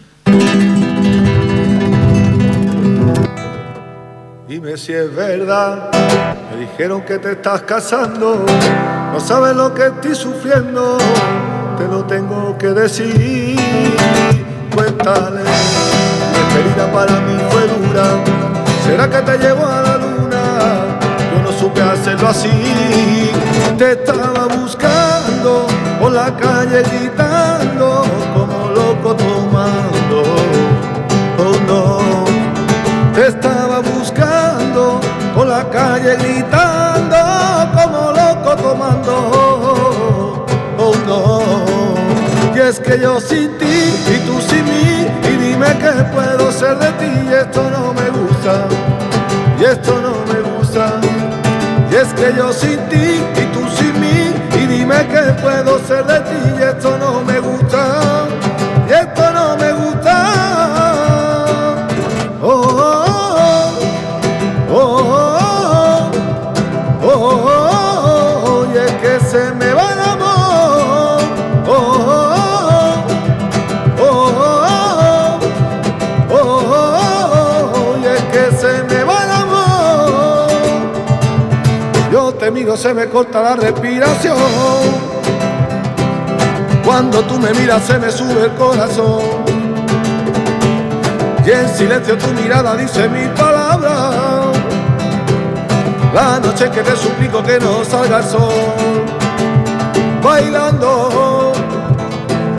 [4.48, 5.90] Dime si es verdad,
[6.52, 8.46] me dijeron que te estás casando,
[9.12, 10.98] no sabes lo que estoy sufriendo,
[11.78, 13.58] te lo tengo que decir,
[14.76, 18.06] cuéntale, mi despedida para mí fue dura,
[18.86, 20.44] será que te llevo a la luna,
[21.32, 22.50] yo no supe hacerlo así,
[23.78, 25.68] te estaba buscando
[26.00, 28.04] por la calle gritando,
[28.34, 30.24] como loco tomando,
[31.40, 32.04] oh no.
[33.14, 35.00] Te estaba buscando
[35.36, 37.16] por la calle gritando
[37.76, 40.46] como loco tomando.
[40.80, 41.42] Oh no.
[42.56, 43.33] Y es que yo ti
[44.14, 48.10] y tú sin mí y dime qué puedo ser de ti y esto no me
[48.10, 48.68] gusta.
[49.60, 51.00] Y esto no me gusta.
[51.92, 56.06] Y es que yo sin ti y tú sin mí y dime qué puedo ser
[56.06, 58.03] de ti y esto no me gusta.
[82.76, 84.36] Se me corta la respiración.
[86.84, 89.22] Cuando tú me miras, se me sube el corazón.
[91.46, 94.52] Y en silencio tu mirada dice mi palabra.
[96.14, 98.52] La noche que te suplico que no salga el sol.
[100.24, 101.54] Bailando,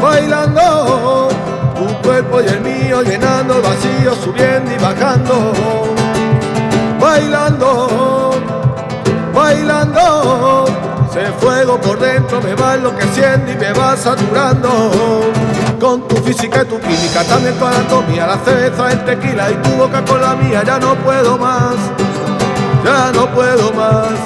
[0.00, 1.28] bailando,
[1.74, 5.52] tu cuerpo y el mío llenando el vacío, subiendo y bajando,
[7.00, 7.88] bailando,
[9.44, 10.64] bailando.
[11.10, 14.70] Ese fuego por dentro me va enloqueciendo y me va saturando.
[15.78, 19.70] Con tu física y tu química, también tu anatomía, la cerveza, el tequila y tu
[19.76, 21.76] boca con la mía, ya no puedo más,
[22.84, 24.16] ya no puedo más.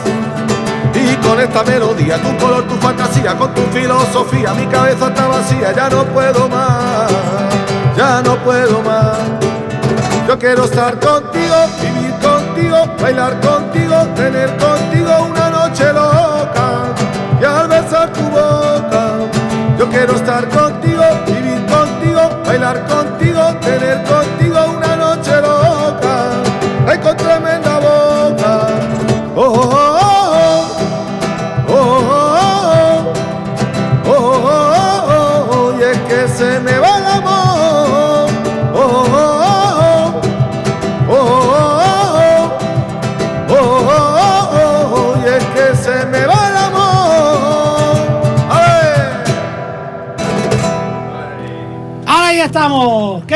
[0.95, 5.73] Y con esta melodía, tu color, tu fantasía, con tu filosofía, mi cabeza está vacía,
[5.73, 7.11] ya no puedo más,
[7.97, 9.19] ya no puedo más.
[10.29, 14.78] Yo quiero estar contigo, vivir contigo, bailar contigo, tener contigo
[15.17, 16.18] una noche lo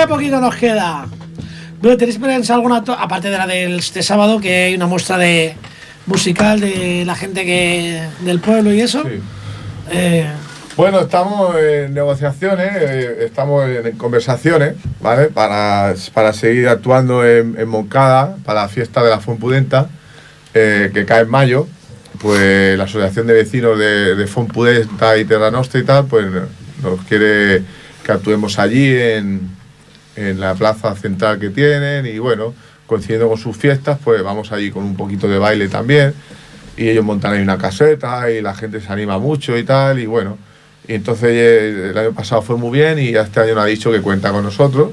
[0.03, 1.07] Qué poquito nos queda.
[1.81, 5.55] Bueno, ¿Tenéis pensado alguna, aparte de la del este sábado, que hay una muestra de
[6.07, 9.05] musical de la gente que del pueblo y eso?
[9.05, 9.21] Sí.
[9.93, 10.27] Eh,
[10.77, 15.27] Bueno, estamos en negociaciones, eh, estamos en, conversaciones, ¿vale?
[15.29, 19.89] Para, para seguir actuando en, en Moncada, para la fiesta de la Fompudenta,
[20.53, 21.69] eh, que cae en mayo.
[22.19, 26.27] Pues la Asociación de Vecinos de, de Fompudenta y Terra Nostra y tal, pues
[26.83, 27.63] nos quiere
[28.05, 29.62] que actuemos allí en,
[30.17, 32.55] en la plaza central que tienen y bueno,
[32.87, 36.15] coincidiendo con sus fiestas, pues vamos allí con un poquito de baile también
[36.77, 40.07] y ellos montan ahí una caseta y la gente se anima mucho y tal y
[40.07, 40.39] bueno,
[40.87, 43.91] y entonces eh, el año pasado fue muy bien y este año nos ha dicho
[43.93, 44.91] que cuenta con nosotros.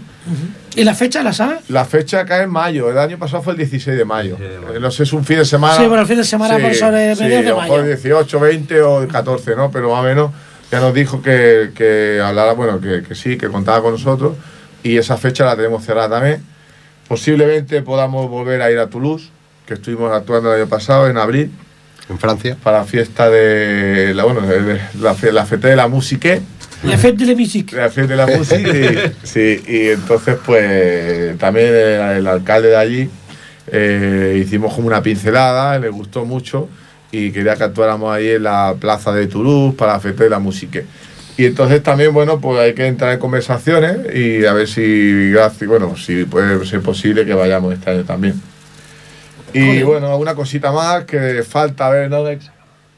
[0.75, 1.69] ¿Y la fecha la sabes?
[1.69, 4.35] La fecha cae en mayo, el año pasado fue el 16 de mayo.
[4.37, 4.75] 16 de mayo.
[4.75, 5.75] Eh, No sé, es un fin de semana.
[5.77, 7.83] Sí, bueno, el fin de semana por sobre sí, de a lo mejor mayo.
[7.95, 9.71] 18, 20 o 14, ¿no?
[9.71, 10.31] Pero más o menos
[10.71, 14.33] ya nos dijo que, que hablara, bueno, que, que sí, que contaba con nosotros
[14.83, 16.43] y esa fecha la tenemos cerrada también.
[17.07, 19.29] Posiblemente podamos volver a ir a Toulouse,
[19.65, 21.51] que estuvimos actuando el año pasado, en abril,
[22.09, 22.55] En Francia.
[22.63, 26.41] para la fiesta de la, bueno, de la, fe- la fête de la musique.
[26.83, 27.75] La fête de la musique.
[27.75, 32.77] La fiesta de la música, y, sí, y entonces pues también el, el alcalde de
[32.77, 33.09] allí
[33.71, 36.69] eh, hicimos como una pincelada, le gustó mucho
[37.11, 40.39] y quería que actuáramos ahí en la plaza de Toulouse para la fiesta de la
[40.39, 40.81] música.
[41.39, 45.31] Y entonces también, bueno, pues hay que entrar en conversaciones y a ver si,
[45.65, 48.41] bueno, si puede ser posible que vayamos este año también.
[49.53, 52.23] Y bueno, alguna cosita más que falta, a ver, no,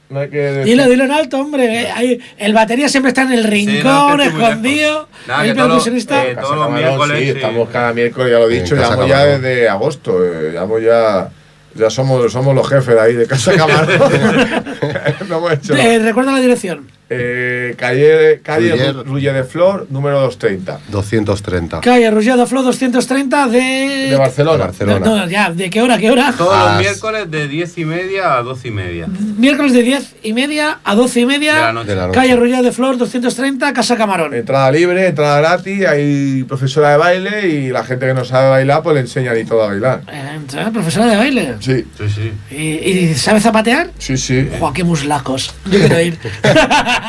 [0.10, 1.84] no hay que decir- Dilo, dilo en alto, hombre.
[1.84, 5.08] eh, ahí- el batería siempre está en el rincón, escondido.
[5.28, 6.26] Nada, el percusionista.
[6.26, 7.30] eh, todos los miércoles, Sí, sí.
[7.32, 11.30] estamos cada miércoles, ya lo he dicho, llevamos ya desde agosto, eh, llevamos ya,
[11.76, 13.88] ya somos, somos los jefes de ahí de Casa Camarón.
[15.30, 15.94] no hemos hecho nada.
[15.94, 16.88] Eh, recuerda la dirección.
[17.14, 18.96] Eh, calle calle Ruller.
[18.96, 21.82] Ru- Ruller de Flor, número 230, 230.
[21.82, 23.60] Calle Ruggiero Flo 230 de.
[24.12, 24.66] de Barcelona.
[24.66, 25.06] Barcelona.
[25.06, 25.98] No, no, ya, ¿de qué hora?
[25.98, 26.34] ¿Qué hora?
[26.38, 29.08] Todos Ah, los miércoles de 10 y media a 12 y media.
[29.38, 31.56] Miércoles de 10 y media a 12 y media.
[31.56, 31.90] De la noche.
[31.90, 32.20] De la noche.
[32.20, 34.34] Calle Ruggiero de Flor 230, Casa Camarón.
[34.34, 38.84] Entrada libre, entrada gratis, hay profesora de baile y la gente que no sabe bailar
[38.84, 40.02] pues le enseñan y todo a bailar.
[40.10, 41.56] Eh, entra, profesora de baile.
[41.60, 42.56] Sí, Sí, sí.
[42.56, 43.90] ¿Y, y sabe zapatear?
[43.98, 44.48] sí, sí.
[44.60, 45.54] ¡Joder, qué muslacos!
[45.66, 46.18] Yo quiero ir.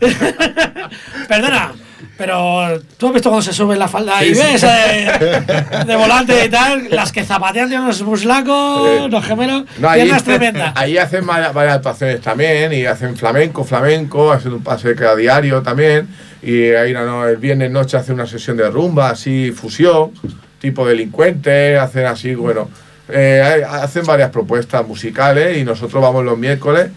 [1.28, 1.72] Perdona,
[2.16, 5.42] pero tú has visto cuando se sube la falda y ves eh,
[5.86, 10.24] de volante y tal, las que zapatean tienen unos muslacos, los gemelos, No, ahí, piernas
[10.24, 10.72] tremendas.
[10.76, 15.62] ahí hacen varias, varias actuaciones también y hacen flamenco, flamenco, hacen un pase cada diario
[15.62, 16.08] también
[16.42, 20.12] y ahí no, el viernes noche hacen una sesión de rumba, así fusión,
[20.58, 22.68] tipo delincuente, hacen así, bueno,
[23.08, 26.90] eh, hacen varias propuestas musicales y nosotros vamos los miércoles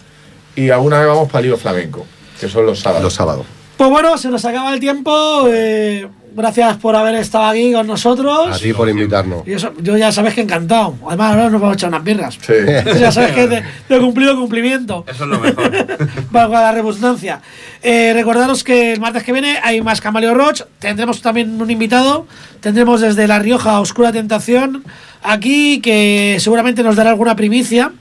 [0.56, 2.06] y alguna vez vamos para Lío Flamenco,
[2.40, 3.04] que son los sábados.
[3.04, 3.46] Los sábados.
[3.78, 5.46] Pues bueno, se nos acaba el tiempo.
[5.50, 8.50] eh, gracias por haber estado aquí con nosotros.
[8.56, 9.48] A ti por invitarnos.
[9.48, 10.96] Y eso- yo ya sabes que encantado.
[11.08, 12.38] Además, ahora nos vamos a echar unas birras.
[12.42, 12.54] Sí.
[13.00, 15.04] Ya sabes que es de, de cumplido cumplimiento.
[15.08, 15.72] Eso es lo mejor.
[16.32, 17.42] Valga la redundancia.
[17.82, 20.62] Eh, recordaros que el martes que viene hay más Camaleo Roach.
[20.80, 22.26] Tendremos también un invitado.
[22.62, 24.84] Tendremos desde La Rioja Oscura Tentación
[25.22, 27.92] aquí que seguramente nos dará alguna primicia.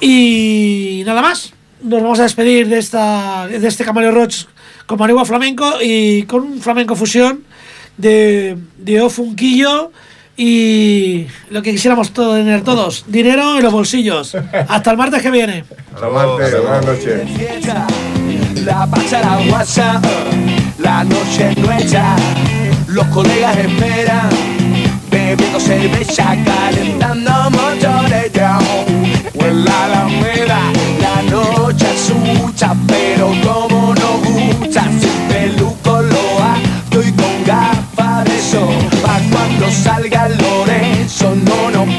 [0.00, 1.52] Y nada más
[1.82, 4.44] nos vamos a despedir de, esta, de este Camario Roach
[4.86, 7.44] con Marigua Flamenco y con un flamenco fusión
[7.96, 9.90] de, de Ofunquillo
[10.36, 14.34] y lo que quisiéramos todo, tener todos, dinero en los bolsillos.
[14.68, 15.64] Hasta el martes que viene.
[15.94, 18.64] Hasta el martes, buenas noches.
[18.64, 20.04] La pasará WhatsApp,
[20.78, 22.16] la noche nuestra,
[22.88, 24.28] los colegas esperan,
[25.10, 28.32] bebiendo cerveza, calentando motores
[29.34, 30.58] en la alameda.
[31.00, 38.24] La noche es suya, pero como no gusta, sin peluco lo hago y con gafas
[38.24, 38.88] de sol.
[39.02, 41.95] Pa' cuando salga Lorenzo, no, no